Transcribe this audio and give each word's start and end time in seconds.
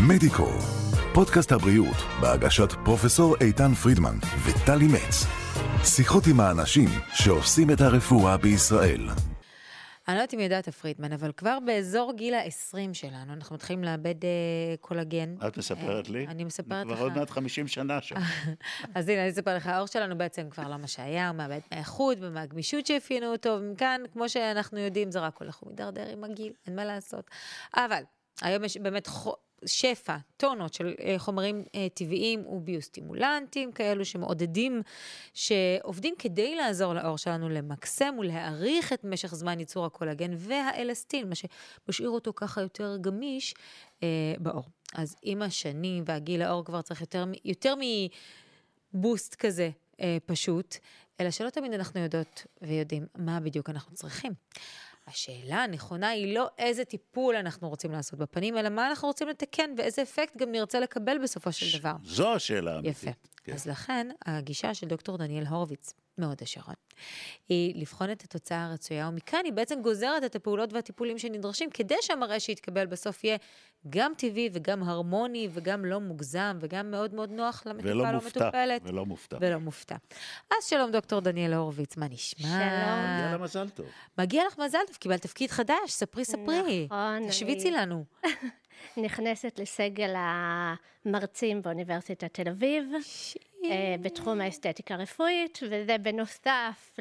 מדיקו, 0.00 0.48
פודקאסט 1.14 1.52
הבריאות 1.52 1.96
בהגשת 2.20 2.72
פרופסור 2.84 3.36
איתן 3.40 3.74
פרידמן 3.74 4.16
וטלי 4.44 4.86
מצ. 4.86 5.26
שיחות 5.84 6.26
עם 6.26 6.40
האנשים 6.40 6.88
שעושים 7.14 7.70
את 7.70 7.80
הרפואה 7.80 8.36
בישראל. 8.36 9.08
אני 10.08 10.16
לא 10.16 10.20
יודעת 10.20 10.34
אם 10.34 10.40
ידעת, 10.40 10.68
פרידמן, 10.68 11.12
אבל 11.12 11.32
כבר 11.32 11.58
באזור 11.66 12.12
גיל 12.16 12.34
ה-20 12.34 12.78
שלנו, 12.92 13.32
אנחנו 13.32 13.54
מתחילים 13.54 13.84
לאבד 13.84 14.24
אה, 14.24 14.30
קולגן. 14.80 15.34
את 15.46 15.58
מספרת 15.58 16.06
אה, 16.06 16.12
לי? 16.12 16.26
אני 16.26 16.44
מספרת 16.44 16.86
לך. 16.86 16.92
כבר 16.92 17.02
עוד 17.02 17.18
מעט 17.18 17.30
50 17.30 17.68
שנה 17.68 18.00
שם. 18.00 18.16
אז 18.94 19.08
הנה, 19.08 19.22
אני 19.22 19.30
אספר 19.30 19.56
לך, 19.56 19.66
העור 19.66 19.86
שלנו 19.86 20.18
בעצם 20.18 20.50
כבר 20.50 20.68
לא 20.68 20.76
מה 20.76 20.86
שהיה, 20.86 21.28
הוא 21.28 21.36
מאבד 21.36 21.58
מהאיכות 21.72 22.18
ומהגמישות 22.20 22.86
שאפיינו 22.86 23.32
אותו, 23.32 23.58
ומכאן, 23.60 24.00
כמו 24.12 24.28
שאנחנו 24.28 24.78
יודעים, 24.78 25.10
זה 25.10 25.20
רק 25.20 25.36
הולך 25.40 25.62
ומידרדר 25.62 26.08
עם 26.12 26.24
הגיל, 26.24 26.52
אין 26.66 26.76
מה 26.76 26.84
לעשות. 26.84 27.30
אבל, 27.76 28.02
היום 28.42 28.64
יש 28.64 28.76
באמת 28.76 29.08
שפע, 29.66 30.16
טונות 30.36 30.74
של 30.74 30.94
אה, 31.00 31.14
חומרים 31.18 31.64
אה, 31.74 31.86
טבעיים 31.94 32.46
וביוסטימולנטים, 32.46 33.72
כאלו 33.72 34.04
שמעודדים, 34.04 34.82
שעובדים 35.34 36.14
כדי 36.18 36.54
לעזור 36.54 36.94
לעור 36.94 37.18
שלנו 37.18 37.48
למקסם 37.48 38.14
ולהאריך 38.18 38.92
את 38.92 39.04
משך 39.04 39.34
זמן 39.34 39.60
ייצור 39.60 39.86
הקולגן 39.86 40.30
והאלסטין, 40.36 41.28
מה 41.28 41.34
שמשאיר 41.34 42.10
אותו 42.10 42.32
ככה 42.36 42.60
יותר 42.60 42.96
גמיש 43.00 43.54
אה, 44.02 44.34
בעור. 44.38 44.64
אז 44.94 45.16
עם 45.22 45.42
השנים 45.42 46.04
והגיל 46.06 46.42
העור 46.42 46.64
כבר 46.64 46.82
צריך 46.82 47.00
יותר, 47.00 47.24
יותר 47.44 47.74
מבוסט 48.94 49.34
כזה 49.34 49.70
אה, 50.00 50.16
פשוט, 50.26 50.76
אלא 51.20 51.30
שלא 51.30 51.50
תמיד 51.50 51.72
אנחנו 51.72 52.00
יודעות 52.00 52.46
ויודעים 52.62 53.06
מה 53.18 53.40
בדיוק 53.40 53.70
אנחנו 53.70 53.94
צריכים. 53.94 54.32
השאלה 55.06 55.56
הנכונה 55.56 56.08
היא 56.08 56.34
לא 56.34 56.48
איזה 56.58 56.84
טיפול 56.84 57.36
אנחנו 57.36 57.68
רוצים 57.68 57.92
לעשות 57.92 58.18
בפנים, 58.18 58.58
אלא 58.58 58.68
מה 58.68 58.88
אנחנו 58.88 59.08
רוצים 59.08 59.28
לתקן 59.28 59.70
ואיזה 59.78 60.02
אפקט 60.02 60.36
גם 60.36 60.52
נרצה 60.52 60.80
לקבל 60.80 61.18
בסופו 61.22 61.52
של 61.52 61.78
דבר. 61.78 61.92
זו 62.04 62.34
השאלה 62.34 62.74
האמיתית. 62.74 63.02
יפה. 63.02 63.10
כן. 63.44 63.52
אז 63.52 63.66
לכן, 63.66 64.08
הגישה 64.26 64.74
של 64.74 64.86
דוקטור 64.86 65.18
דניאל 65.18 65.46
הורוביץ, 65.46 65.92
מאוד 66.18 66.38
השרון, 66.42 66.74
היא 67.48 67.80
לבחון 67.80 68.12
את 68.12 68.22
התוצאה 68.22 68.64
הרצויה, 68.64 69.08
ומכאן 69.08 69.40
היא 69.44 69.52
בעצם 69.52 69.82
גוזרת 69.82 70.24
את 70.24 70.36
הפעולות 70.36 70.72
והטיפולים 70.72 71.18
שנדרשים, 71.18 71.70
כדי 71.70 71.94
שהמראה 72.00 72.40
שיתקבל 72.40 72.86
בסוף 72.86 73.24
יהיה 73.24 73.36
גם 73.90 74.12
טבעי 74.18 74.50
וגם 74.52 74.82
הרמוני 74.82 75.48
וגם 75.52 75.84
לא 75.84 76.00
מוגזם 76.00 76.56
וגם 76.60 76.90
מאוד 76.90 77.14
מאוד 77.14 77.30
נוח 77.30 77.62
למטופל 77.66 77.88
ולא 78.00 78.12
מופתע. 78.12 78.40
מטופלת. 78.44 78.82
ולא 78.84 79.06
מופתע. 79.06 79.36
ולא 79.40 79.58
מופתע. 79.58 79.96
אז 80.50 80.64
שלום, 80.68 80.90
דוקטור 80.90 81.20
דניאל 81.20 81.54
הורוביץ, 81.54 81.96
מה 81.96 82.08
נשמע? 82.08 82.48
שלום. 82.48 82.58
יאללה, 82.60 83.38
מזל 83.38 83.68
טוב. 83.68 83.86
מגיע 84.18 84.42
לך 84.46 84.58
מזל 84.58 84.78
טוב, 84.86 84.96
קיבלת 84.96 85.22
תפקיד 85.22 85.50
חדש, 85.50 85.74
ספרי, 85.88 86.24
ספרי. 86.24 86.86
נכון, 86.90 87.28
תשוויצי 87.28 87.68
אני- 87.68 87.76
לנו. 87.76 88.04
נכנסת 88.96 89.58
לסגל 89.58 90.14
המרצים 90.16 91.62
באוניברסיטת 91.62 92.34
תל 92.34 92.48
אביב, 92.48 92.84
אה, 93.64 93.94
בתחום 94.00 94.40
האסתטיקה 94.40 94.94
הרפואית, 94.94 95.58
וזה 95.70 95.98
בנוסף 95.98 96.98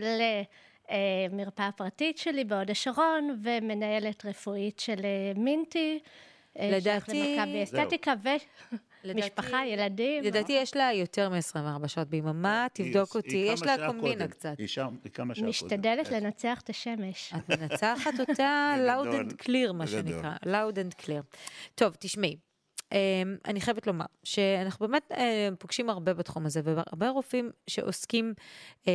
למרפאה 0.92 1.70
פרטית 1.72 2.18
שלי 2.18 2.44
בהוד 2.44 2.72
השרון, 2.72 3.40
ומנהלת 3.44 4.26
רפואית 4.26 4.80
של 4.80 5.00
אה, 5.06 5.32
מינטי. 5.36 6.00
אה, 6.60 6.70
לדעתי- 6.72 7.12
שייך 7.12 7.40
למכבי 7.40 7.64
אסתטיקה, 7.64 8.14
ומשפחה, 9.08 9.66
ילדים. 9.66 10.24
לדעתי 10.24 10.54
יש 10.54 10.76
לה 10.76 10.94
יותר 10.94 11.30
מ-24 11.30 11.88
שעות 11.88 12.08
ביממה, 12.08 12.68
תבדוק 12.74 12.94
היא- 13.16 13.22
אותי, 13.22 13.38
היא 13.38 13.52
יש 13.52 13.62
לה 13.64 13.88
קומבינה 13.88 14.16
קודם. 14.16 14.28
קצת. 14.28 14.56
היא 14.58 14.68
שם, 14.68 14.96
היא 15.04 15.12
כמה 15.12 15.36
שעות 15.36 15.40
קודם. 15.40 15.50
משתדלת 15.50 16.08
כן. 16.08 16.24
לנצח 16.24 16.62
את 16.64 16.70
השמש. 16.70 17.34
את 17.38 17.60
מנצחת 17.60 18.20
אותה 18.20 18.76
loud 18.88 19.08
and 19.08 19.44
clear, 19.46 19.74
מה. 19.74 19.88
שנקרא, 19.88 20.36
loud 20.44 20.76
and 20.76 21.04
clear. 21.04 21.38
טוב, 21.76 21.96
תשמעי, 22.00 22.38
אמ, 22.92 22.98
אני 23.46 23.62
חייבת 23.62 23.88
לומר 23.88 24.06
שאנחנו 24.24 24.88
באמת 24.88 25.12
אה, 25.12 25.50
פוגשים 25.60 25.90
הרבה 25.90 26.14
בתחום 26.14 26.46
הזה, 26.46 26.62
והרבה 26.64 27.10
רופאים 27.10 27.52
שעוסקים 27.68 28.34
אמ, 28.88 28.92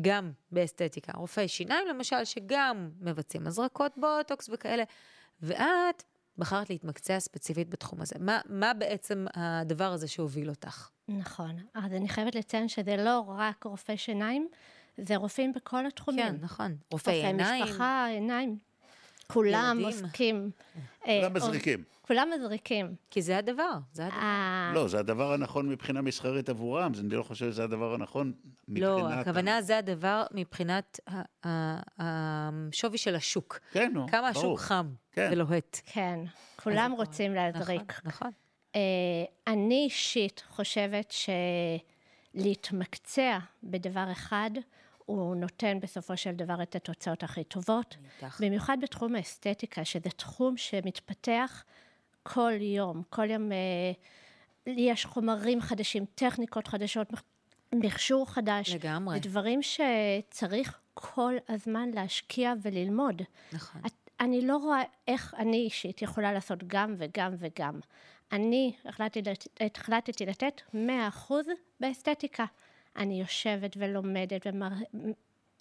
גם 0.00 0.32
באסתטיקה. 0.52 1.12
רופאי 1.16 1.48
שיניים 1.48 1.88
למשל, 1.88 2.24
שגם 2.24 2.90
מבצעים 3.00 3.46
הזרקות 3.46 3.92
בוטוקס 3.96 4.48
וכאלה, 4.52 4.82
ואת 5.42 6.02
בחרת 6.40 6.70
להתמקצע 6.70 7.20
ספציפית 7.20 7.68
בתחום 7.68 8.00
הזה. 8.00 8.14
מה, 8.20 8.40
מה 8.48 8.74
בעצם 8.74 9.26
הדבר 9.34 9.92
הזה 9.92 10.08
שהוביל 10.08 10.48
אותך? 10.48 10.88
נכון. 11.08 11.56
אז 11.74 11.92
אני 11.92 12.08
חייבת 12.08 12.34
לציין 12.34 12.68
שזה 12.68 12.96
לא 12.96 13.24
רק 13.28 13.64
רופאי 13.64 13.96
שיניים, 13.96 14.48
זה 15.00 15.16
רופאים 15.16 15.52
בכל 15.52 15.86
התחומים. 15.86 16.26
כן, 16.26 16.36
נכון. 16.40 16.76
רופאי 16.90 17.14
רופאי 17.14 17.26
עיניים. 17.26 17.64
משפחה, 17.64 18.06
עיניים. 18.06 18.58
כולם. 19.32 19.78
עוסקים. 19.84 20.50
כולם 21.04 21.22
אה, 21.22 21.28
מזריקים. 21.28 21.84
כולם 22.02 22.28
מזריקים. 22.36 22.94
כי 23.10 23.22
זה 23.22 23.38
הדבר, 23.38 23.72
זה 23.92 24.06
הדבר. 24.06 24.18
אה, 24.18 24.72
לא, 24.74 24.88
זה 24.88 24.98
הדבר 24.98 25.32
הנכון 25.32 25.68
מבחינה 25.68 26.02
מסחרית 26.02 26.48
עבורם, 26.48 26.92
אז 26.94 27.00
אני 27.00 27.08
לא 27.08 27.22
חושב 27.22 27.50
שזה 27.50 27.64
הדבר 27.64 27.94
הנכון 27.94 28.32
מבחינת... 28.68 28.88
לא, 28.88 29.08
הכוונה 29.08 29.62
זה 29.62 29.78
הדבר 29.78 30.24
מבחינת 30.34 31.00
השווי 31.98 32.98
של 32.98 33.14
השוק. 33.14 33.58
כן, 33.72 33.90
נו, 33.94 34.06
כמה 34.08 34.32
ברור. 34.32 34.54
השוק 34.54 34.60
חם 34.60 34.86
כן. 35.12 35.28
ולוהט. 35.32 35.80
כן, 35.86 36.20
כולם 36.56 36.92
רוצים 36.92 37.34
להזריק. 37.34 37.92
נכון, 37.92 38.00
נכון. 38.04 38.30
אה, 38.76 38.80
אני 39.46 39.84
אישית 39.84 40.42
חושבת 40.48 41.14
שלהתמקצע 42.34 43.38
בדבר 43.62 44.12
אחד, 44.12 44.50
הוא 45.18 45.36
נותן 45.36 45.80
בסופו 45.80 46.16
של 46.16 46.32
דבר 46.32 46.62
את 46.62 46.76
התוצאות 46.76 47.22
הכי 47.22 47.44
טובות. 47.44 47.96
איתך. 48.22 48.40
במיוחד 48.40 48.76
בתחום 48.82 49.14
האסתטיקה, 49.14 49.84
שזה 49.84 50.10
תחום 50.10 50.56
שמתפתח 50.56 51.64
כל 52.22 52.52
יום. 52.60 53.02
כל 53.10 53.30
יום 53.30 53.52
אה, 53.52 53.92
יש 54.66 55.04
חומרים 55.04 55.60
חדשים, 55.60 56.04
טכניקות 56.14 56.68
חדשות, 56.68 57.08
מכשור 57.72 58.30
חדש. 58.30 58.74
לגמרי. 58.74 59.20
דברים 59.20 59.60
שצריך 59.62 60.78
כל 60.94 61.34
הזמן 61.48 61.90
להשקיע 61.90 62.52
וללמוד. 62.62 63.22
נכון. 63.52 63.82
את, 63.86 63.92
אני 64.20 64.46
לא 64.46 64.56
רואה 64.56 64.82
איך 65.08 65.34
אני 65.38 65.56
אישית 65.56 66.02
יכולה 66.02 66.32
לעשות 66.32 66.58
גם 66.66 66.94
וגם 66.98 67.34
וגם. 67.38 67.80
אני 68.32 68.72
החלטתי, 68.84 69.30
החלטתי 69.76 70.26
לתת 70.26 70.60
100% 70.74 71.32
באסתטיקה. 71.80 72.44
אני 72.96 73.20
יושבת 73.20 73.76
ולומדת 73.76 74.46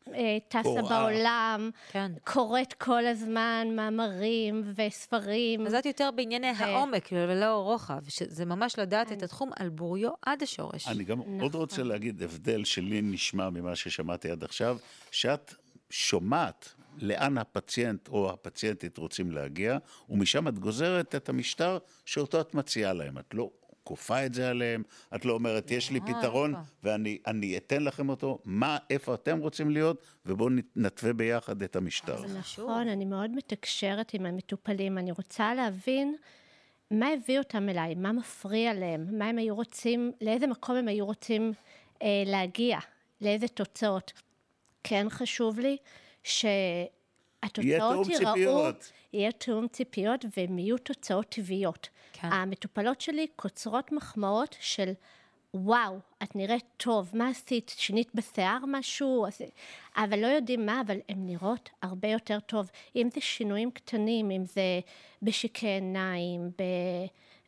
וטסה 0.07 0.63
קוראה. 0.63 0.81
בעולם, 0.81 1.69
כן. 1.91 2.11
קוראת 2.23 2.73
כל 2.73 3.05
הזמן 3.05 3.67
מאמרים 3.75 4.73
וספרים. 4.75 5.67
אז 5.67 5.73
את 5.73 5.85
יותר 5.85 6.09
בענייני 6.15 6.51
ו- 6.59 6.63
העומק 6.63 7.09
ולא 7.11 7.55
רוחב, 7.63 8.09
שזה 8.09 8.45
ממש 8.45 8.79
לדעת 8.79 9.11
את 9.11 9.23
התחום 9.23 9.49
על 9.55 9.69
בוריו 9.69 10.11
עד 10.21 10.43
השורש. 10.43 10.87
אני 10.87 11.03
גם 11.03 11.19
נכון. 11.19 11.41
עוד 11.41 11.55
רוצה 11.55 11.83
להגיד 11.83 12.23
הבדל 12.23 12.63
שלי 12.63 13.01
נשמע 13.01 13.49
ממה 13.49 13.75
ששמעתי 13.75 14.31
עד 14.31 14.43
עכשיו, 14.43 14.77
שאת 15.11 15.53
שומעת 15.89 16.73
לאן 16.97 17.37
הפציינט 17.37 18.07
או 18.07 18.29
הפציינטית 18.29 18.97
רוצים 18.97 19.31
להגיע, 19.31 19.77
ומשם 20.09 20.47
את 20.47 20.59
גוזרת 20.59 21.15
את 21.15 21.29
המשטר 21.29 21.77
שאותו 22.05 22.41
את 22.41 22.53
מציעה 22.53 22.93
להם. 22.93 23.17
את 23.17 23.33
לא 23.33 23.49
כופה 23.89 24.25
את 24.25 24.33
זה 24.33 24.49
עליהם, 24.49 24.83
את 25.15 25.25
לא 25.25 25.33
אומרת, 25.33 25.71
יש 25.71 25.91
לי 25.91 25.99
פתרון? 26.01 26.53
ואני 26.83 27.17
אני 27.27 27.57
אתן 27.57 27.83
לכם 27.83 28.09
אותו, 28.09 28.39
מה, 28.45 28.77
איפה 28.89 29.13
אתם 29.13 29.39
רוצים 29.39 29.69
להיות, 29.69 30.03
ובואו 30.25 30.49
נתווה 30.75 31.13
ביחד 31.13 31.61
את 31.61 31.75
המשטר. 31.75 32.25
נכון, 32.39 32.87
אני 32.87 33.05
מאוד 33.05 33.31
מתקשרת 33.31 34.13
עם 34.13 34.25
המטופלים. 34.25 34.97
אני 34.97 35.11
רוצה 35.11 35.53
להבין 35.53 36.15
מה 36.91 37.07
הביא 37.07 37.39
אותם 37.39 37.69
אליי, 37.69 37.95
מה 37.95 38.11
מפריע 38.11 38.73
להם, 38.73 39.17
מה 39.17 39.25
הם 39.25 39.37
היו 39.37 39.55
רוצים, 39.55 40.11
לאיזה 40.21 40.47
מקום 40.47 40.75
הם 40.75 40.87
היו 40.87 41.05
רוצים 41.05 41.53
אה, 42.01 42.23
להגיע, 42.25 42.79
לאיזה 43.21 43.47
תוצאות. 43.47 44.13
כן 44.83 45.07
חשוב 45.09 45.59
לי 45.59 45.77
שהתוצאות 46.23 47.65
יהיה 47.65 47.79
תיאום 47.79 48.09
ייראו... 48.09 48.33
ציפיות. 48.33 48.91
יהיה 49.13 49.31
תיאום 49.31 49.67
ציפיות 49.67 50.25
והן 50.37 50.59
יהיו 50.59 50.77
תוצאות 50.77 51.25
טבעיות. 51.29 51.89
כן. 52.21 52.33
המטופלות 52.33 53.01
שלי 53.01 53.27
קוצרות 53.35 53.91
מחמאות 53.91 54.55
של 54.59 54.91
וואו, 55.53 55.99
את 56.23 56.35
נראית 56.35 56.65
טוב, 56.77 57.11
מה 57.13 57.27
עשית? 57.27 57.75
שינית 57.77 58.15
בשיער 58.15 58.59
משהו? 58.67 59.25
עשי-" 59.25 59.49
אבל 59.97 60.19
לא 60.19 60.27
יודעים 60.27 60.65
מה, 60.65 60.81
אבל 60.81 60.97
הן 61.09 61.25
נראות 61.25 61.69
הרבה 61.81 62.07
יותר 62.07 62.39
טוב. 62.39 62.69
אם 62.95 63.09
זה 63.13 63.21
שינויים 63.21 63.71
קטנים, 63.71 64.31
אם 64.31 64.45
זה 64.45 64.79
בשיקי 65.21 65.67
עיניים, 65.67 66.49
ב... 66.49 66.63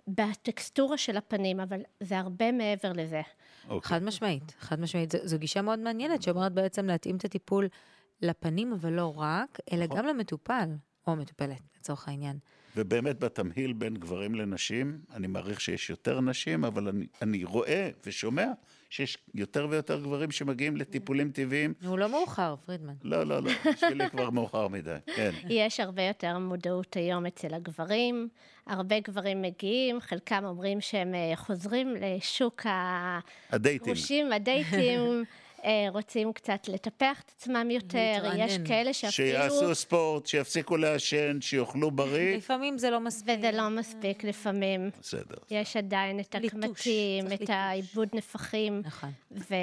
בטקסטורה 0.07 0.97
של 0.97 1.17
הפנים, 1.17 1.59
אבל 1.59 1.81
זה 1.99 2.19
הרבה 2.19 2.51
מעבר 2.51 2.91
לזה. 2.93 3.21
אוקיי. 3.69 3.89
חד 3.89 4.03
משמעית, 4.03 4.55
חד 4.59 4.79
משמעית. 4.79 5.11
זו, 5.11 5.17
זו 5.23 5.39
גישה 5.39 5.61
מאוד 5.61 5.79
מעניינת, 5.79 6.21
שאומרת 6.21 6.53
בעצם 6.53 6.85
להתאים 6.85 7.15
את 7.15 7.25
הטיפול 7.25 7.67
לפנים, 8.21 8.73
אבל 8.73 8.93
לא 8.93 9.13
רק, 9.17 9.59
אלא 9.71 9.85
נכון. 9.85 9.97
גם 9.97 10.05
למטופל, 10.05 10.69
או 11.07 11.15
מטופלת, 11.15 11.61
לצורך 11.77 12.07
העניין. 12.07 12.37
ובאמת 12.75 13.19
בתמהיל 13.19 13.73
בין 13.73 13.93
גברים 13.93 14.35
לנשים, 14.35 14.99
אני 15.13 15.27
מעריך 15.27 15.61
שיש 15.61 15.89
יותר 15.89 16.21
נשים, 16.21 16.65
אבל 16.65 16.87
אני, 16.87 17.05
אני 17.21 17.43
רואה 17.43 17.89
ושומע 18.05 18.47
שיש 18.89 19.17
יותר 19.35 19.67
ויותר 19.69 19.99
גברים 19.99 20.31
שמגיעים 20.31 20.77
לטיפולים 20.77 21.31
טבעיים. 21.31 21.73
הוא 21.85 21.99
לא 21.99 22.09
מאוחר, 22.09 22.55
פרידמן. 22.65 22.93
לא, 23.03 23.23
לא, 23.23 23.43
לא, 23.43 23.51
בשבילי 23.73 24.09
כבר 24.09 24.29
מאוחר 24.29 24.67
מדי, 24.67 24.95
כן. 25.15 25.31
יש 25.49 25.79
הרבה 25.79 26.03
יותר 26.03 26.37
מודעות 26.37 26.93
היום 26.95 27.25
אצל 27.25 27.53
הגברים. 27.53 28.27
הרבה 28.67 28.99
גברים 28.99 29.41
מגיעים, 29.41 30.01
חלקם 30.01 30.45
אומרים 30.45 30.81
שהם 30.81 31.15
אה, 31.15 31.35
חוזרים 31.35 31.95
לשוק 31.95 32.61
הדייטים. 33.49 33.81
הגרושים, 33.83 34.31
הדייטים. 34.31 35.23
אה, 35.65 35.87
רוצים 35.89 36.33
קצת 36.33 36.67
לטפח 36.67 37.21
את 37.25 37.31
עצמם 37.35 37.71
יותר, 37.71 38.13
להתרענן. 38.23 38.39
יש 38.39 38.57
כאלה 38.65 38.93
שאפילו... 38.93 39.29
שיעשו 39.29 39.75
ספורט, 39.75 40.25
שיפסיקו 40.25 40.77
לעשן, 40.77 41.41
שיאכלו 41.41 41.91
בריא. 41.91 42.37
לפעמים 42.37 42.77
זה 42.77 42.89
לא 42.89 42.99
מספיק. 42.99 43.39
וזה 43.39 43.51
לא 43.51 43.69
מספיק 43.69 44.23
לפעמים. 44.23 44.89
בסדר. 45.01 45.37
יש 45.51 45.77
עדיין 45.77 46.19
את 46.19 46.35
הקמטים, 46.35 47.25
את. 47.33 47.49
העיבוד 47.49 48.07
נפחים, 48.13 48.81
נכון. 48.85 49.11
ו... 49.31 49.55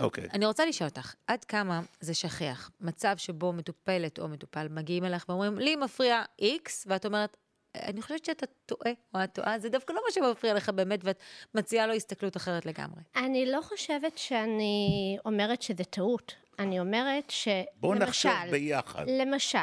אוקיי. 0.00 0.24
אני 0.32 0.46
רוצה 0.46 0.66
לשאול 0.66 0.88
אותך, 0.88 1.14
עד 1.26 1.44
כמה 1.44 1.80
זה 2.00 2.14
שכיח? 2.14 2.70
מצב 2.80 3.14
שבו 3.16 3.52
מטופלת 3.52 4.18
או 4.18 4.28
מטופל 4.28 4.68
מגיעים 4.70 5.04
אליך 5.04 5.24
ואומרים, 5.28 5.58
לי 5.58 5.76
מפריע 5.76 6.22
X, 6.40 6.70
ואת 6.86 7.06
אומרת, 7.06 7.36
אני 7.82 8.02
חושבת 8.02 8.24
שאתה 8.24 8.46
טועה, 8.66 8.92
או 9.14 9.24
את 9.24 9.34
טועה, 9.34 9.58
זה 9.58 9.68
דווקא 9.68 9.92
לא 9.92 10.00
מה 10.06 10.12
שמפריע 10.12 10.54
לך 10.54 10.68
באמת, 10.68 11.00
ואת 11.04 11.20
מציעה 11.54 11.86
לו 11.86 11.92
הסתכלות 11.92 12.36
אחרת 12.36 12.66
לגמרי. 12.66 13.02
אני 13.16 13.46
לא 13.46 13.60
חושבת 13.62 14.18
שאני 14.18 15.16
אומרת 15.24 15.62
שזה 15.62 15.84
טעות. 15.84 16.34
אני 16.58 16.80
אומרת 16.80 17.30
ש... 17.30 17.48
בואו 17.80 17.94
נחשוב 17.94 18.32
למשל, 18.32 18.50
ביחד. 18.50 19.04
למשל, 19.08 19.58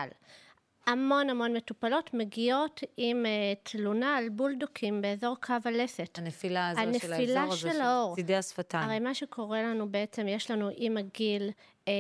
המון 0.88 1.30
המון 1.30 1.54
מטופלות 1.54 2.14
מגיעות 2.14 2.84
עם 2.98 3.26
uh, 3.26 3.70
תלונה 3.72 4.18
על 4.18 4.30
בולדוקים 4.30 5.02
באזור 5.02 5.36
קו 5.42 5.54
הלסת. 5.66 6.18
הנפילה 6.18 6.70
הזו 6.70 6.82
של 6.82 7.14
הנפילה 7.14 7.42
האזור 7.42 7.54
הזה, 7.54 7.72
של 7.72 7.82
האור. 7.82 8.16
צידי 8.16 8.36
השפתיים. 8.36 8.90
הרי 8.90 9.00
מה 9.00 9.14
שקורה 9.14 9.64
לנו 9.64 9.90
בעצם, 9.90 10.28
יש 10.28 10.52
לנו 10.52 10.70
עם 10.76 10.98
הגיל 10.98 11.52
אה, 11.88 11.94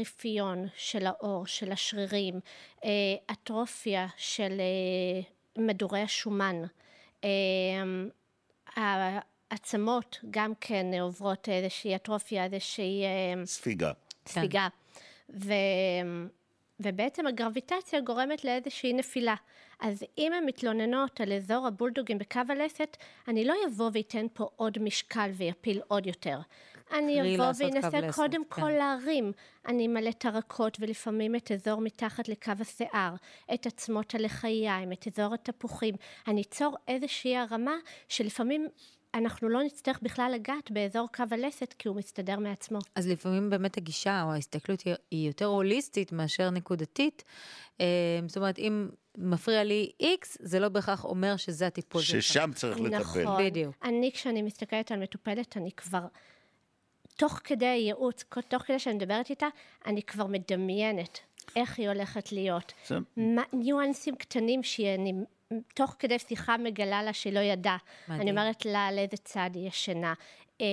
רפיון 0.00 0.66
של 0.76 1.06
העור, 1.06 1.46
של 1.46 1.72
השרירים, 1.72 2.40
אה, 2.84 2.90
אטרופיה 3.32 4.06
של 4.16 4.60
אה, 4.60 5.20
מדורי 5.58 6.00
השומן. 6.00 6.62
אה, 7.24 7.30
העצמות 9.50 10.18
גם 10.30 10.52
כן 10.60 10.86
עוברות 11.00 11.48
איזושהי 11.48 11.96
אטרופיה, 11.96 12.44
איזושהי 12.44 13.04
אה, 13.04 13.46
ספיגה. 13.46 13.92
ספיגה. 14.26 14.68
ו... 15.30 15.52
ובעצם 16.80 17.26
הגרביטציה 17.26 18.00
גורמת 18.00 18.44
לאיזושהי 18.44 18.92
נפילה. 18.92 19.34
אז 19.80 20.04
אם 20.18 20.32
הן 20.32 20.44
מתלוננות 20.46 21.20
על 21.20 21.32
אזור 21.32 21.66
הבולדוגים 21.66 22.18
בקו 22.18 22.40
הלסת, 22.48 22.96
אני 23.28 23.44
לא 23.44 23.54
אבוא 23.68 23.90
ואתן 23.92 24.26
פה 24.32 24.48
עוד 24.56 24.78
משקל 24.78 25.30
ויפיל 25.34 25.80
עוד 25.88 26.06
יותר. 26.06 26.38
אני 26.92 27.36
אבוא 27.36 27.52
ואנסה 27.58 28.12
קודם 28.12 28.42
כן. 28.50 28.60
כל 28.60 28.70
להרים. 28.70 29.32
אני 29.66 29.86
אמלא 29.86 30.08
את 30.08 30.24
הרכות 30.24 30.76
ולפעמים 30.80 31.36
את 31.36 31.52
אזור 31.52 31.80
מתחת 31.80 32.28
לקו 32.28 32.52
השיער, 32.60 33.14
את 33.54 33.66
עצמות 33.66 34.14
הלחיים, 34.14 34.92
את 34.92 35.08
אזור 35.08 35.34
התפוחים. 35.34 35.94
אני 36.28 36.42
אצור 36.42 36.76
איזושהי 36.88 37.36
הרמה 37.36 37.76
שלפעמים 38.08 38.68
אנחנו 39.14 39.48
לא 39.48 39.62
נצטרך 39.62 39.98
בכלל 40.02 40.32
לגעת 40.34 40.70
באזור 40.70 41.08
קו 41.14 41.24
הלסת 41.30 41.74
כי 41.78 41.88
הוא 41.88 41.96
מסתדר 41.96 42.38
מעצמו. 42.38 42.78
אז 42.94 43.08
לפעמים 43.08 43.50
באמת 43.50 43.76
הגישה 43.76 44.22
או 44.22 44.32
ההסתכלות 44.32 44.82
היא, 45.10 45.28
יותר 45.28 45.44
הוליסטית 45.44 46.12
מאשר 46.12 46.50
נקודתית. 46.50 47.24
אה, 47.80 47.86
זאת 48.26 48.36
אומרת, 48.36 48.58
אם 48.58 48.88
מפריע 49.18 49.64
לי 49.64 49.90
X, 50.02 50.36
זה 50.40 50.60
לא 50.60 50.68
בהכרח 50.68 51.04
אומר 51.04 51.36
שזה 51.36 51.66
הטיפול. 51.66 52.02
ששם 52.02 52.50
צריך 52.54 52.80
לטפל. 52.80 52.98
נכון. 52.98 53.44
בדיוק. 53.44 53.74
אני, 53.84 54.10
כשאני 54.14 54.42
מסתכלת 54.42 54.92
על 54.92 55.02
מטופלת, 55.02 55.56
אני 55.56 55.70
כבר, 55.72 56.06
תוך 57.16 57.40
כדי 57.44 57.66
הייעוץ, 57.66 58.24
תוך 58.48 58.62
כדי 58.62 58.78
שאני 58.78 58.94
מדברת 58.94 59.30
איתה, 59.30 59.46
אני 59.86 60.02
כבר 60.02 60.26
מדמיינת 60.26 61.18
איך 61.56 61.78
היא 61.78 61.88
הולכת 61.88 62.32
להיות. 62.32 62.72
זה- 62.86 62.98
מה, 63.16 63.42
ניואנסים 63.52 64.16
קטנים 64.16 64.62
שאני 64.62 65.12
תוך 65.74 65.96
כדי 65.98 66.18
שיחה 66.18 66.56
מגלה 66.56 67.02
לה 67.02 67.12
שהיא 67.12 67.32
לא 67.32 67.40
ידעה. 67.40 67.76
מדהים. 68.08 68.20
אני 68.20 68.30
אומרת 68.30 68.64
לה 68.66 68.86
על 68.86 68.98
איזה 68.98 69.16
צד 69.16 69.50
היא 69.54 69.68
ישנה. 69.68 70.14
אה, 70.60 70.66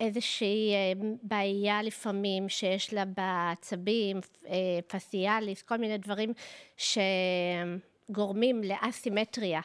איזושהי 0.00 0.72
אה, 0.74 0.92
בעיה 1.22 1.82
לפעמים 1.82 2.48
שיש 2.48 2.94
לה 2.94 3.04
בעצבים, 3.04 4.20
אה, 4.46 4.52
פסיאליס, 4.86 5.62
כל 5.62 5.76
מיני 5.76 5.98
דברים 5.98 6.32
שגורמים 8.06 8.62
לאסימטריה. 8.64 9.60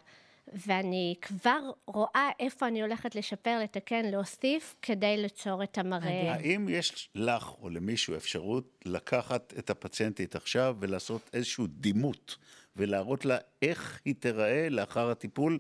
ואני 0.56 1.16
כבר 1.22 1.60
רואה 1.88 2.30
איפה 2.40 2.68
אני 2.68 2.81
הולכת 2.81 3.16
לשפר, 3.16 3.60
לתקן, 3.63 4.06
להוסיף, 4.06 4.75
כדי 4.81 5.18
ליצור 5.18 5.63
את 5.63 5.78
המראה. 5.78 6.34
האם 6.34 6.69
יש 6.69 7.10
לך 7.16 7.52
או 7.62 7.69
למישהו 7.69 8.16
אפשרות 8.16 8.84
לקחת 8.86 9.54
את 9.57 9.69
הפציינטית 9.69 10.36
עכשיו 10.36 10.75
ולעשות 10.80 11.30
איזשהו 11.34 11.68
דימות 11.68 12.38
ולהראות 12.75 13.25
לה 13.25 13.38
איך 13.62 14.02
היא 14.06 14.16
תיראה 14.19 14.69
לאחר 14.69 15.10
הטיפול, 15.10 15.60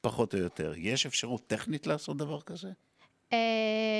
פחות 0.00 0.34
או 0.34 0.38
יותר? 0.38 0.72
יש 0.76 1.06
אפשרות 1.06 1.46
טכנית 1.46 1.86
לעשות 1.86 2.16
דבר 2.16 2.40
כזה? 2.40 2.68
אה, 3.32 3.38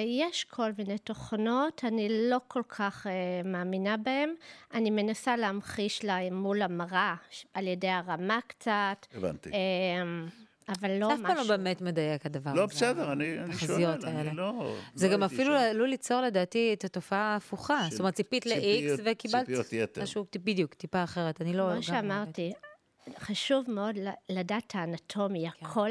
יש 0.06 0.44
כל 0.44 0.70
מיני 0.78 0.98
תוכנות, 0.98 1.84
אני 1.84 2.08
לא 2.30 2.40
כל 2.48 2.62
כך 2.68 3.06
אה, 3.06 3.12
מאמינה 3.44 3.96
בהן. 3.96 4.34
אני 4.74 4.90
מנסה 4.90 5.36
להמחיש 5.36 6.04
לה 6.04 6.30
מול 6.30 6.62
המראה, 6.62 7.14
על 7.54 7.66
ידי 7.66 7.88
הרמה 7.88 8.38
קצת, 8.46 9.06
הבנתי. 9.14 9.50
אה, 9.50 10.02
אבל 10.68 10.90
לא 10.90 11.06
זה 11.06 11.14
אף 11.14 11.18
פעם 11.20 11.36
לא 11.36 11.42
משהו. 11.42 11.48
באמת 11.48 11.80
מדייק 11.80 12.26
הדבר 12.26 12.54
לא, 12.54 12.64
הזה. 12.64 12.74
בסדר, 12.74 13.12
אני 13.12 13.38
אני 13.40 13.54
שואל, 13.54 13.84
האלה. 13.84 14.20
אני 14.20 14.36
לא... 14.36 14.74
זה 14.94 15.08
לא 15.08 15.12
גם 15.12 15.22
אפילו. 15.22 15.54
עלול 15.54 15.88
ליצור 15.88 16.20
לדעתי 16.20 16.72
את 16.72 16.84
התופעה 16.84 17.32
ההפוכה. 17.32 17.86
זאת 17.90 18.00
אומרת, 18.00 18.14
ציפית 18.14 18.46
ל-X 18.46 19.00
וקיבלת 19.04 19.46
ציפיות 19.46 19.72
יתר. 19.72 20.02
משהו 20.02 20.26
בדיוק, 20.44 20.74
טיפה 20.74 21.04
אחרת. 21.04 21.40
אני 21.40 21.52
לא... 21.52 21.62
כמו 21.62 21.74
לא 21.74 21.82
שאמרתי, 21.82 22.52
חשוב 23.18 23.70
מאוד 23.70 23.94
לדעת 24.28 24.74
האנטומיה, 24.74 25.50
כן. 25.50 25.66
כל 25.66 25.90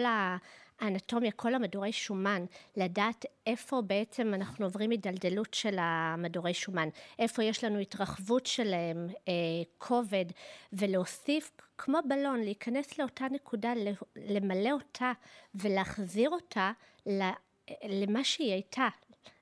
האנטומיה, 0.80 1.32
כל 1.32 1.56
המדורי 1.56 1.92
שומן, 1.92 2.46
לדעת 2.78 3.26
איפה 3.48 3.82
בעצם 3.82 4.34
אנחנו 4.34 4.66
עוברים 4.66 4.90
הידלדלות 4.90 5.54
של 5.54 5.76
המדורי 5.80 6.54
שומן, 6.54 6.90
איפה 7.20 7.44
יש 7.44 7.64
לנו 7.64 7.80
התרחבות 7.80 8.46
שלהם, 8.46 9.08
אה, 9.28 9.34
כובד, 9.78 10.26
ולהוסיף, 10.74 11.52
כמו 11.78 12.00
בלון, 12.08 12.40
להיכנס 12.40 13.00
לאותה 13.00 13.26
נקודה, 13.32 13.74
למלא 14.16 14.72
אותה 14.72 15.12
ולהחזיר 15.56 16.30
אותה 16.30 16.72
ל- 17.06 17.30
למה 17.90 18.24
שהיא 18.24 18.52
הייתה 18.52 18.88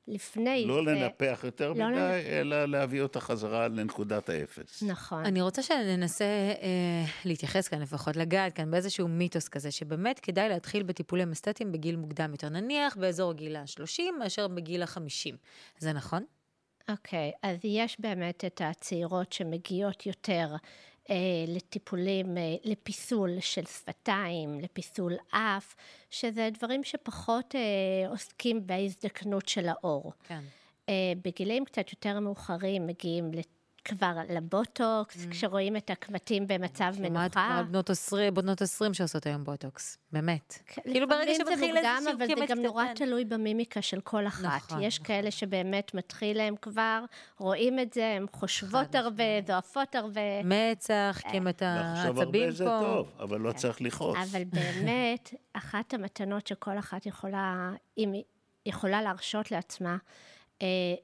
לפני. 0.07 0.65
לא 0.65 0.73
ו- 0.73 0.81
לנפח 0.81 1.39
יותר 1.43 1.73
לא 1.73 1.87
מדי, 1.87 1.95
לנ- 1.95 2.27
אלא 2.27 2.65
להביא 2.65 3.01
אותה 3.01 3.19
חזרה 3.19 3.67
לנקודת 3.67 4.29
האפס. 4.29 4.83
נכון. 4.83 5.25
אני 5.25 5.41
רוצה 5.41 5.61
שננסה 5.61 6.25
אה, 6.25 7.03
להתייחס 7.25 7.67
כאן 7.67 7.81
לפחות, 7.81 8.15
לגעת 8.15 8.53
כאן 8.53 8.71
באיזשהו 8.71 9.07
מיתוס 9.07 9.47
כזה, 9.47 9.71
שבאמת 9.71 10.19
כדאי 10.19 10.49
להתחיל 10.49 10.83
בטיפולים 10.83 11.31
אסתטיים 11.31 11.71
בגיל 11.71 11.95
מוקדם 11.95 12.31
יותר, 12.31 12.49
נניח 12.49 12.97
באזור 12.97 13.33
גיל 13.33 13.55
ה-30 13.55 14.01
מאשר 14.19 14.47
בגיל 14.47 14.83
ה-50. 14.83 15.35
זה 15.79 15.93
נכון? 15.93 16.23
אוקיי, 16.89 17.31
okay, 17.35 17.39
אז 17.43 17.57
יש 17.63 17.99
באמת 17.99 18.45
את 18.45 18.61
הצעירות 18.65 19.33
שמגיעות 19.33 20.05
יותר 20.05 20.47
לטיפולים, 21.47 22.37
אה, 22.37 22.55
לפיסול 22.63 23.39
של 23.39 23.65
שפתיים, 23.65 24.59
לפיסול 24.59 25.13
אף, 25.31 25.75
שזה 26.09 26.49
דברים 26.53 26.83
שפחות 26.83 27.55
אה, 27.55 28.09
עוסקים 28.09 28.67
בהזדקנות 28.67 29.47
של 29.47 29.67
העור. 29.67 30.11
כן. 30.23 30.41
אה, 30.89 31.13
בגילים 31.23 31.65
קצת 31.65 31.91
יותר 31.91 32.19
מאוחרים 32.19 32.87
מגיעים 32.87 33.31
כבר 33.85 34.13
לבוטוקס, 34.29 35.25
mm. 35.25 35.31
כשרואים 35.31 35.77
את 35.77 35.89
הקמטים 35.89 36.47
במצב 36.47 36.93
מנוחה. 36.99 37.59
כמו 37.61 37.71
בנות 37.71 37.89
20, 37.89 38.33
בנות 38.33 38.61
20 38.61 38.93
שעושות 38.93 39.25
היום 39.25 39.43
בוטוקס, 39.43 39.97
באמת. 40.11 40.57
כאילו 40.65 41.07
ברגע 41.07 41.33
שמתחיל 41.35 41.57
זה 41.57 41.65
מוקדם, 41.65 41.95
איזשהו 41.97 42.15
אבל 42.17 42.27
זה 42.27 42.33
קמט 42.35 42.49
גם 42.49 42.61
נורא 42.61 42.85
קטן. 42.85 43.05
תלוי 43.05 43.25
במימיקה 43.25 43.81
של 43.81 44.01
כל 44.01 44.27
אחת. 44.27 44.43
נכון, 44.43 44.81
יש 44.81 44.95
נכון. 44.95 45.07
כאלה 45.07 45.31
שבאמת 45.31 45.93
מתחיל 45.93 46.37
להם 46.37 46.55
כבר, 46.61 47.03
רואים 47.37 47.79
את 47.79 47.93
זה, 47.93 48.13
הן 48.17 48.25
חושבות 48.31 48.95
הרבה, 48.95 49.23
זועפות 49.47 49.95
הרבה. 49.95 50.43
מצח, 50.43 51.21
קמת 51.31 51.61
לחשוב 51.61 52.19
הרבה 52.19 52.39
העצבים 52.39 52.51
זה 52.51 52.65
פה. 52.65 52.79
טוב, 52.81 53.11
אבל 53.19 53.39
לא 53.39 53.51
צריך 53.51 53.81
לכעוס. 53.81 54.17
אבל 54.31 54.43
באמת, 54.53 55.33
אחת 55.53 55.93
המתנות 55.93 56.47
שכל 56.47 56.79
אחת 56.79 57.05
יכולה, 57.05 57.71
אם 57.97 58.11
היא 58.11 58.23
יכולה 58.65 59.01
להרשות 59.01 59.51
לעצמה, 59.51 59.97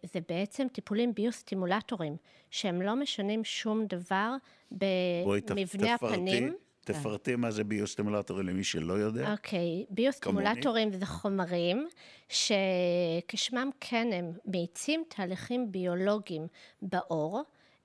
זה 0.03 0.19
בעצם 0.29 0.67
טיפולים 0.71 1.13
ביוסטימולטורים, 1.13 2.15
שהם 2.51 2.81
לא 2.81 2.95
משנים 2.95 3.43
שום 3.43 3.85
דבר 3.85 4.35
במבנה 4.71 5.57
תפרטי- 5.97 6.05
הפנים. 6.05 6.53
תפרטי 6.85 7.35
מה 7.35 7.51
זה 7.51 7.63
ביוסטימולטורי 7.63 8.43
למי 8.43 8.63
שלא 8.63 8.93
יודע. 8.93 9.31
אוקיי, 9.31 9.85
ביוסטימולטורים 9.89 10.93
זה 10.93 11.05
חומרים 11.05 11.87
שכשמם 12.29 13.69
כן 13.79 14.07
הם 14.13 14.31
מאיצים 14.45 15.03
תהליכים 15.07 15.71
ביולוגיים 15.71 16.47
בעור. 16.81 17.41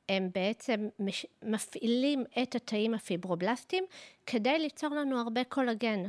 הם 0.08 0.30
בעצם 0.34 0.88
מש... 0.98 1.26
מפעילים 1.42 2.24
את 2.42 2.54
התאים 2.54 2.94
הפיברובלסטיים 2.94 3.84
כדי 4.26 4.58
ליצור 4.58 4.90
לנו 4.94 5.18
הרבה 5.20 5.44
קולגן. 5.44 6.02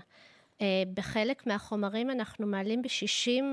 אה, 0.62 0.66
בחלק 0.94 1.48
מהחומרים 1.48 2.10
אנחנו 2.12 2.48
מעלים 2.48 2.82
ב-60 2.82 3.44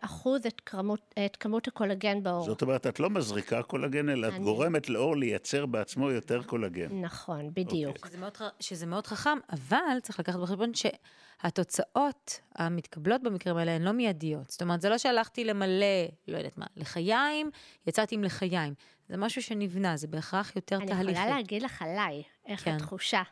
אחוז 0.00 0.46
את 0.46 0.60
כמות, 0.66 1.14
את 1.26 1.36
כמות 1.36 1.68
הקולגן 1.68 2.22
בעור. 2.22 2.44
זאת 2.44 2.62
אומרת, 2.62 2.86
את 2.86 3.00
לא 3.00 3.10
מזריקה 3.10 3.62
קולגן, 3.62 4.08
אלא 4.08 4.28
את 4.28 4.32
אני- 4.32 4.44
גורמת 4.44 4.88
לעור 4.88 5.16
לייצר 5.16 5.66
בעצמו 5.66 6.10
יותר 6.10 6.42
קולגן. 6.42 7.00
נכון, 7.04 7.50
בדיוק. 7.54 7.96
אוקיי. 7.96 8.10
שזה 8.10 8.18
מאוד, 8.18 8.32
שזה 8.60 8.86
מאוד 8.86 9.06
חכם, 9.06 9.38
אבל 9.52 9.76
צריך 10.02 10.20
לקחת 10.20 10.38
בחשבון 10.38 10.72
שהתוצאות 10.74 12.40
המתקבלות 12.54 13.22
במקרים 13.22 13.56
האלה 13.56 13.72
הן 13.72 13.82
לא 13.82 13.92
מיידיות. 13.92 14.50
זאת 14.50 14.62
אומרת, 14.62 14.80
זה 14.80 14.88
לא 14.88 14.98
שהלכתי 14.98 15.44
למלא, 15.44 15.86
לא 16.28 16.36
יודעת 16.36 16.58
מה, 16.58 16.66
לחיים, 16.76 17.50
יצאתי 17.86 18.14
עם 18.14 18.24
לחיים. 18.24 18.74
זה 19.08 19.16
משהו 19.16 19.42
שנבנה, 19.42 19.96
זה 19.96 20.06
בהכרח 20.06 20.56
יותר 20.56 20.76
אני 20.76 20.86
תהליכי. 20.86 21.20
יכולה 21.20 21.36
להגיד 21.36 21.62
לך 21.62 21.82
עליי, 21.82 22.22
איך 22.46 22.64
כן. 22.64 22.70
התחושה. 22.74 23.22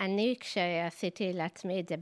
אני, 0.00 0.34
כשעשיתי 0.40 1.32
לעצמי 1.32 1.80
את 1.80 1.88
זה, 1.88 1.94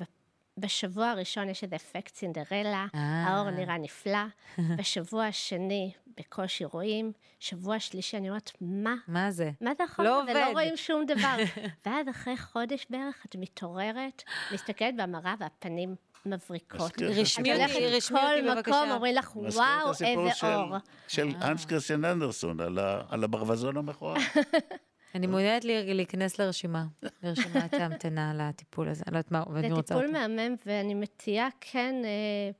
בשבוע 0.58 1.08
הראשון 1.10 1.48
יש 1.48 1.64
איזה 1.64 1.76
אפקט 1.76 2.14
סינדרלה, 2.14 2.86
אה. 2.94 3.00
האור 3.26 3.50
נראה 3.50 3.78
נפלא, 3.78 4.18
בשבוע 4.78 5.24
השני 5.26 5.92
בקושי 6.18 6.64
רואים, 6.64 7.12
שבוע 7.40 7.80
שלישי 7.80 8.16
אני 8.16 8.28
אומרת, 8.28 8.50
מה? 8.60 8.94
מה 9.08 9.30
זה? 9.30 9.50
מה 9.60 9.70
זה 9.78 9.84
החומר 9.84 10.08
לא 10.08 10.22
עובד. 10.22 10.34
רואים 10.52 10.76
שום 10.76 11.06
דבר. 11.06 11.36
ואז 11.86 12.08
אחרי 12.08 12.36
חודש 12.36 12.86
בערך 12.90 13.26
את 13.26 13.36
מתעוררת, 13.38 14.22
מסתכלת 14.52 14.96
במראה 14.96 15.34
והפנים 15.38 15.94
מבריקות. 16.26 16.90
את 16.92 17.02
רשמי 17.02 17.52
אותי, 17.64 17.86
רשמי 17.86 18.18
אותי 18.20 18.42
לכל 18.42 18.54
בבקשה. 18.56 18.70
מקום, 18.82 18.90
אומרים 18.90 19.14
לך, 19.14 19.30
את 19.30 19.54
וואו, 19.54 19.88
איזה 19.88 20.06
של- 20.34 20.46
אור. 20.46 20.76
של 21.08 21.28
אה. 21.42 21.50
אנס 21.50 21.64
קריסטיאן 21.64 22.04
אנדרסון, 22.04 22.60
על 23.08 23.24
הברווזון 23.24 23.76
המכוער. 23.76 24.16
אני 25.14 25.26
מעוניינת 25.26 25.64
לי- 25.64 25.94
להיכנס 25.94 26.38
לרשימה, 26.40 26.84
לרשימת 27.22 27.74
ההמתנה 27.74 28.32
לטיפול 28.34 28.88
הזה. 28.88 29.02
אני 29.06 29.12
לא 29.14 29.18
יודעת 29.18 29.32
מה, 29.32 29.42
זה 29.48 29.54
ואני 29.54 29.72
רוצה 29.72 29.94
טיפול 29.94 30.06
אותו. 30.16 30.18
מהמם, 30.18 30.54
ואני 30.66 30.94
מציעה 30.94 31.48
כן, 31.60 31.94
אה, 32.04 32.50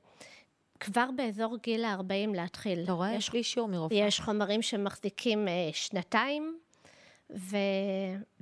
כבר 0.79 1.05
באזור 1.15 1.57
גיל 1.63 1.85
ה-40 1.85 2.03
להתחיל. 2.35 2.79
אתה 2.83 2.91
רואה? 2.91 3.13
יש, 3.15 3.33
לי 3.33 3.39
אישור 3.39 3.67
מרופא. 3.67 3.93
יש 3.93 4.19
חומרים 4.19 4.61
שמחזיקים 4.61 5.47
אה, 5.47 5.69
שנתיים, 5.73 6.57
ו... 7.31 7.57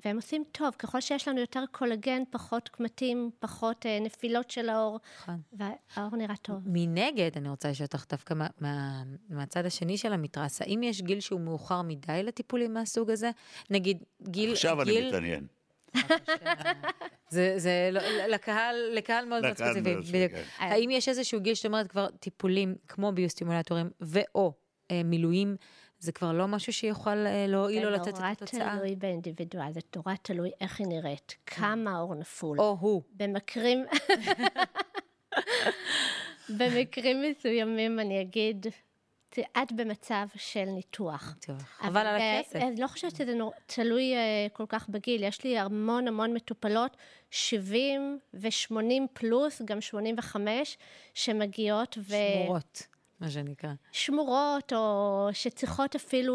והם 0.05 0.15
עושים 0.15 0.43
טוב. 0.51 0.75
ככל 0.79 1.01
שיש 1.01 1.27
לנו 1.27 1.39
יותר 1.39 1.63
קולגן, 1.71 2.23
פחות 2.29 2.69
קמטים, 2.69 3.29
פחות 3.39 3.85
אה, 3.85 3.99
נפילות 3.99 4.51
של 4.51 4.69
האור, 4.69 4.99
נכון. 5.21 5.41
והאור 5.53 6.15
נראה 6.15 6.35
טוב. 6.35 6.57
מנגד, 6.65 7.31
אני 7.35 7.49
רוצה 7.49 7.69
לשאול 7.69 7.85
אותך 7.85 8.05
דווקא 8.09 8.33
מה, 8.33 8.47
מה, 8.59 9.03
מהצד 9.29 9.65
השני 9.65 9.97
של 9.97 10.13
המתרס, 10.13 10.61
האם 10.61 10.83
יש 10.83 11.01
גיל 11.01 11.19
שהוא 11.19 11.41
מאוחר 11.41 11.81
מדי 11.81 12.23
לטיפולים 12.23 12.73
מהסוג 12.73 13.11
הזה? 13.11 13.31
נגיד, 13.69 14.03
גיל... 14.21 14.51
עכשיו 14.51 14.81
אני 14.81 14.91
גיל, 14.91 15.07
מתעניין. 15.07 15.47
זה, 17.29 17.53
זה 17.57 17.89
לא, 17.91 18.01
לקהל, 18.27 18.75
לקהל 18.93 19.25
מאוד 19.25 19.41
מאוד 19.41 19.57
ספציפי, 19.57 19.95
בדיוק. 19.95 20.31
כן. 20.31 20.43
האם 20.57 20.89
יש 20.89 21.09
איזשהו 21.09 21.41
גיל 21.41 21.53
שאת 21.53 21.65
אומרת 21.65 21.87
כבר 21.87 22.07
טיפולים 22.19 22.75
כמו 22.87 23.11
ביוסטימולטורים 23.11 23.89
ו/או 24.01 24.53
אה, 24.91 25.01
מילואים, 25.03 25.55
זה 26.01 26.11
כבר 26.11 26.31
לא 26.31 26.47
משהו 26.47 26.73
שיכול 26.73 27.27
אה, 27.27 27.45
להועיל 27.47 27.85
או 27.85 27.89
לתת 27.89 28.07
את 28.07 28.15
זה 28.15 28.21
נורא 28.21 28.31
התוצאה? 28.31 28.77
תלוי 28.77 28.95
באינדיבידואל, 28.95 29.73
זה 29.73 29.79
נורא 29.95 30.13
תלוי 30.21 30.51
איך 30.61 30.79
היא 30.79 30.87
נראית, 30.87 31.35
כמה 31.45 31.95
האור 31.95 32.15
נפול. 32.15 32.59
או 32.59 32.77
הוא. 32.79 33.01
במקרים... 33.13 33.85
במקרים 36.59 37.21
מסוימים 37.21 37.99
אני 37.99 38.21
אגיד, 38.21 38.65
את 39.39 39.71
במצב 39.71 40.27
של 40.35 40.65
ניתוח. 40.65 41.35
חבל 41.77 41.97
על 42.07 42.19
אה, 42.19 42.39
הכסף. 42.39 42.55
אני 42.55 42.81
לא 42.81 42.87
חושבת 42.87 43.15
שזה 43.15 43.33
נור... 43.33 43.53
תלוי 43.65 44.15
אה, 44.15 44.47
כל 44.53 44.65
כך 44.69 44.89
בגיל. 44.89 45.23
יש 45.23 45.43
לי 45.43 45.59
המון 45.59 46.07
המון 46.07 46.33
מטופלות, 46.33 46.97
70 47.31 48.19
ו-80 48.33 49.07
פלוס, 49.13 49.61
גם 49.65 49.81
85, 49.81 50.77
שמגיעות 51.13 51.97
ו... 51.97 52.15
שמורות, 52.35 52.87
מה 53.21 53.29
שנקרא. 53.29 53.69
שמורות, 53.91 54.73
או 54.73 55.29
שצריכות 55.33 55.95
אפילו 55.95 56.33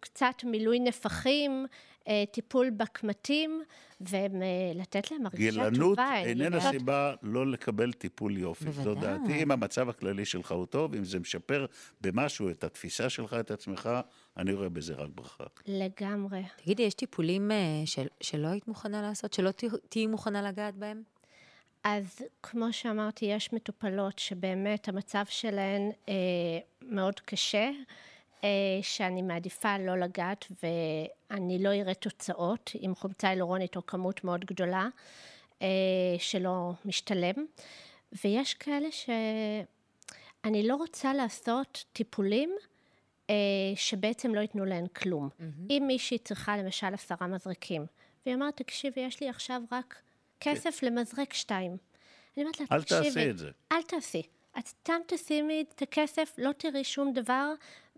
קצת 0.00 0.34
מילוי 0.44 0.78
נפחים, 0.80 1.66
אה, 2.08 2.24
טיפול 2.32 2.70
בקמטים, 2.70 3.62
ולתת 4.00 5.10
להם 5.10 5.26
הרגשה 5.26 5.50
טובה. 5.52 5.70
גילנות 5.70 5.98
הן 5.98 6.24
איננה 6.26 6.44
יודעות- 6.56 6.72
סיבה 6.72 7.14
לא 7.22 7.46
לקבל 7.50 7.92
טיפול 7.92 8.36
יופי. 8.36 8.72
זו 8.72 8.82
בוודאי. 8.82 9.18
דעתי, 9.18 9.42
אם 9.42 9.50
המצב 9.50 9.88
הכללי 9.88 10.24
שלך 10.24 10.52
הוא 10.52 10.66
טוב, 10.66 10.94
אם 10.94 11.04
זה 11.04 11.18
משפר 11.18 11.66
במשהו 12.00 12.50
את 12.50 12.64
התפיסה 12.64 13.10
שלך, 13.10 13.34
את 13.40 13.50
עצמך, 13.50 13.90
אני 14.36 14.52
רואה 14.52 14.68
בזה 14.68 14.94
רק 14.94 15.08
ברכה. 15.14 15.44
לגמרי. 15.66 16.42
תגידי, 16.62 16.82
יש 16.82 16.94
טיפולים 16.94 17.50
אה, 17.50 17.56
של, 17.84 18.06
שלא 18.20 18.46
היית 18.48 18.68
מוכנה 18.68 19.02
לעשות, 19.02 19.32
שלא 19.32 19.50
תה- 19.50 19.66
תהיי 19.88 20.06
מוכנה 20.06 20.42
לגעת 20.42 20.74
בהם? 20.76 21.02
אז 21.96 22.22
כמו 22.42 22.72
שאמרתי, 22.72 23.24
יש 23.24 23.52
מטופלות 23.52 24.18
שבאמת 24.18 24.88
המצב 24.88 25.24
שלהן 25.28 25.90
אה, 26.08 26.14
מאוד 26.82 27.20
קשה, 27.20 27.70
אה, 28.44 28.48
שאני 28.82 29.22
מעדיפה 29.22 29.78
לא 29.78 29.98
לגעת 29.98 30.46
ואני 30.62 31.62
לא 31.62 31.72
אראה 31.72 31.94
תוצאות 31.94 32.70
עם 32.74 32.94
חומצה 32.94 33.28
הילורונית 33.28 33.76
או 33.76 33.86
כמות 33.86 34.24
מאוד 34.24 34.44
גדולה 34.44 34.88
אה, 35.62 35.66
שלא 36.18 36.72
משתלם. 36.84 37.46
ויש 38.24 38.54
כאלה 38.54 38.88
שאני 38.92 40.68
לא 40.68 40.76
רוצה 40.76 41.14
לעשות 41.14 41.84
טיפולים 41.92 42.56
אה, 43.30 43.34
שבעצם 43.74 44.34
לא 44.34 44.40
ייתנו 44.40 44.64
להן 44.64 44.86
כלום. 44.86 45.28
אם 45.70 45.84
מישהי 45.86 46.18
צריכה 46.18 46.56
למשל 46.56 46.94
עשרה 46.94 47.26
מזרקים, 47.26 47.86
והיא 48.26 48.34
אומרת, 48.34 48.56
תקשיבי, 48.56 49.00
יש 49.00 49.20
לי 49.20 49.28
עכשיו 49.28 49.62
רק 49.72 50.02
כסף 50.40 50.82
למזרק 50.82 51.32
שתיים. 51.32 51.76
אני 52.36 52.44
אומרת 52.44 52.60
לה, 52.60 52.66
אל 52.72 52.82
תקשיבי, 52.82 53.04
תעשי 53.04 53.30
את 53.30 53.38
זה. 53.38 53.50
אל 53.72 53.82
תעשי. 53.82 54.22
את 54.58 54.66
סתם 54.66 55.00
תשימי 55.06 55.64
את 55.68 55.82
הכסף, 55.82 56.34
לא 56.38 56.52
תראי 56.52 56.84
שום 56.84 57.12
דבר, 57.12 57.52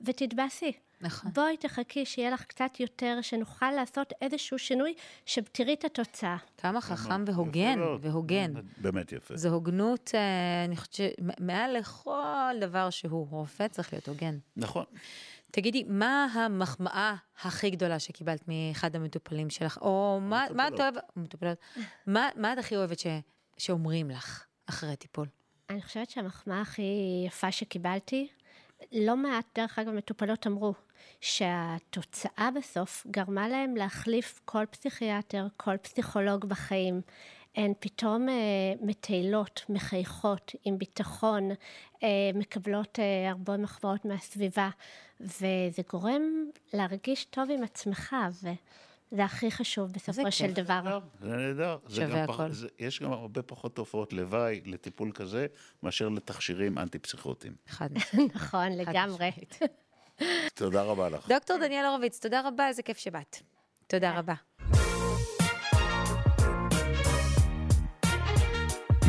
ותתבאסי. 0.05 0.73
נכון. 1.01 1.31
בואי 1.35 1.57
תחכי 1.57 2.07
שיהיה 2.07 2.31
לך 2.31 2.45
קצת 2.45 2.81
יותר, 2.81 3.19
שנוכל 3.23 3.71
לעשות 3.71 4.13
איזשהו 4.23 4.59
שינוי, 4.59 4.95
שתראי 5.27 5.75
את 5.75 5.85
התוצאה. 5.85 6.37
כמה 6.59 6.81
חכם 6.81 7.25
והוגן. 7.27 7.79
והוגן. 8.01 8.53
באמת 8.77 9.13
יפה. 9.13 9.37
זו 9.37 9.49
הוגנות, 9.49 10.11
אה, 10.15 10.65
אני 10.65 10.77
חושבת 10.77 10.95
שמעל 10.95 11.77
לכל 11.79 12.55
דבר 12.61 12.91
שהוא 12.91 13.27
רופא 13.31 13.69
צריך 13.69 13.93
להיות 13.93 14.09
הוגן. 14.09 14.39
נכון. 14.57 14.85
תגידי, 15.53 15.85
מה 15.89 16.25
המחמאה 16.25 17.15
הכי 17.43 17.71
גדולה 17.71 17.99
שקיבלת 17.99 18.45
מאחד 18.49 18.97
המטופלים 18.97 19.51
שלך? 19.51 19.79
או 19.83 20.19
מה, 20.23 20.47
מה 20.55 20.69
את 20.69 20.81
אוהבת, 20.81 21.03
מטופלות, 21.17 21.59
מה, 22.07 22.29
מה 22.37 22.53
את 22.53 22.59
הכי 22.59 22.77
אוהבת 22.77 22.99
ש, 22.99 23.07
שאומרים 23.59 24.11
לך 24.11 24.45
אחרי 24.67 24.97
טיפול? 24.97 25.27
אני 25.71 25.83
חושבת 25.83 26.11
שהמחמאה 26.11 26.61
הכי 26.61 26.83
יפה 27.27 27.53
שקיבלתי, 27.53 28.29
לא 28.93 29.17
מעט, 29.17 29.45
דרך 29.55 29.79
אגב, 29.79 29.93
מטופלות 29.93 30.47
אמרו, 30.47 30.75
שהתוצאה 31.21 32.49
בסוף 32.57 33.07
גרמה 33.11 33.49
להם 33.49 33.77
להחליף 33.77 34.41
כל 34.45 34.65
פסיכיאטר, 34.71 35.47
כל 35.57 35.77
פסיכולוג 35.77 36.45
בחיים. 36.45 37.01
הן 37.55 37.73
פתאום 37.81 38.29
אה, 38.29 38.35
מטיילות, 38.81 39.63
מחייכות, 39.69 40.53
עם 40.65 40.79
ביטחון, 40.79 41.51
אה, 42.03 42.09
מקבלות 42.35 42.99
אה, 42.99 43.31
הרבה 43.31 43.57
מחמאות 43.57 44.05
מהסביבה, 44.05 44.71
וזה 45.21 45.83
גורם 45.93 46.23
להרגיש 46.73 47.25
טוב 47.25 47.51
עם 47.51 47.63
עצמך, 47.63 48.17
וזה 48.33 49.25
הכי 49.25 49.51
חשוב 49.51 49.93
בסופו 49.93 50.33
של 50.33 50.47
כיף. 50.47 50.57
דבר. 50.57 50.99
זה 51.21 51.37
נהדר. 51.37 51.79
זה 51.87 51.97
שווה 51.97 52.21
גם 52.21 52.27
פח- 52.27 52.35
הכל. 52.41 52.53
זה- 52.53 52.69
יש 52.79 53.03
גם 53.03 53.13
הרבה 53.13 53.43
פחות 53.43 53.77
תופעות 53.77 54.13
לוואי 54.13 54.61
לטיפול 54.65 55.13
כזה, 55.13 55.47
מאשר 55.83 56.09
לתכשירים 56.09 56.79
אנטי-פסיכוטיים. 56.79 57.55
אחד. 57.69 57.89
נכון, 58.35 58.73
לגמרי. 58.73 59.31
תודה 60.55 60.83
רבה 60.83 61.09
לך. 61.09 61.29
דוקטור 61.29 61.57
דניאל 61.57 61.85
הורוביץ, 61.85 62.19
תודה 62.19 62.49
רבה, 62.49 62.69
איזה 62.69 62.83
כיף 62.83 62.99
שבאת. 62.99 63.37
תודה 63.87 64.19
רבה. 64.19 64.35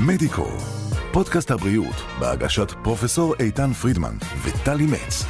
מדיקו, 0.08 0.48
פודקאסט 1.12 1.52
הבריאות 1.52 1.96
בהגשת 2.20 2.72
פרופסור 2.84 3.36
איתן 3.40 3.74
פרידמן 3.74 4.16
וטלי 4.44 4.86
מצ. 4.86 5.26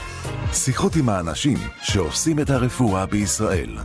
שיחות 0.54 0.96
עם 0.96 1.10
האנשים 1.10 1.58
שעושים 1.82 2.40
את 2.40 2.50
הרפואה 2.50 3.06
בישראל. 3.06 3.78